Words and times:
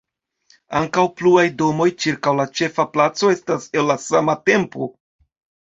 Ankaŭ 0.79 1.03
pluaj 1.19 1.43
domoj 1.59 1.87
ĉirkaŭ 2.07 2.33
la 2.41 2.47
ĉefa 2.61 2.87
placo 2.97 3.31
estas 3.37 3.71
el 3.79 3.89
la 3.93 4.01
sama 4.09 4.39
tempo. 4.55 4.93